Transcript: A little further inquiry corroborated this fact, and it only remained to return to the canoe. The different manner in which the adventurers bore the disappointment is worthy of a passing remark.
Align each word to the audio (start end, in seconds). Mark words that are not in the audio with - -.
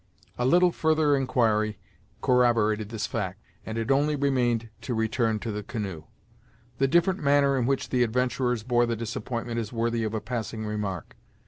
A 0.39 0.47
little 0.47 0.71
further 0.71 1.15
inquiry 1.15 1.77
corroborated 2.23 2.89
this 2.89 3.05
fact, 3.05 3.39
and 3.67 3.77
it 3.77 3.91
only 3.91 4.15
remained 4.15 4.69
to 4.81 4.95
return 4.95 5.37
to 5.41 5.51
the 5.51 5.61
canoe. 5.61 6.05
The 6.79 6.87
different 6.87 7.19
manner 7.21 7.55
in 7.55 7.67
which 7.67 7.89
the 7.89 8.01
adventurers 8.01 8.63
bore 8.63 8.87
the 8.87 8.95
disappointment 8.95 9.59
is 9.59 9.71
worthy 9.71 10.03
of 10.03 10.15
a 10.15 10.19
passing 10.19 10.65
remark. 10.65 11.15